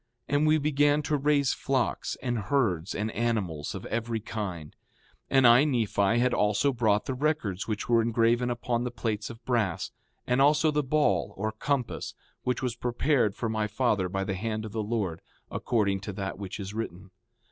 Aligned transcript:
And 0.27 0.47
we 0.47 0.57
began 0.57 1.03
to 1.03 1.15
raise 1.15 1.53
flocks, 1.53 2.17
and 2.23 2.39
herds, 2.39 2.95
and 2.95 3.11
animals 3.11 3.75
of 3.75 3.85
every 3.85 4.19
kind. 4.19 4.71
5:12 5.25 5.25
And 5.29 5.45
I, 5.45 5.63
Nephi, 5.63 6.17
had 6.17 6.33
also 6.33 6.73
brought 6.73 7.05
the 7.05 7.13
records 7.13 7.67
which 7.67 7.87
were 7.87 8.01
engraven 8.01 8.49
upon 8.49 8.83
the 8.83 8.89
plates 8.89 9.29
of 9.29 9.45
brass; 9.45 9.91
and 10.25 10.41
also 10.41 10.71
the 10.71 10.81
ball, 10.81 11.35
or 11.37 11.51
compass, 11.51 12.15
which 12.41 12.63
was 12.63 12.75
prepared 12.75 13.35
for 13.35 13.47
my 13.47 13.67
father 13.67 14.09
by 14.09 14.23
the 14.23 14.33
hand 14.33 14.65
of 14.65 14.71
the 14.71 14.81
Lord, 14.81 15.21
according 15.51 15.99
to 15.99 16.13
that 16.13 16.39
which 16.39 16.59
is 16.59 16.73
written. 16.73 17.11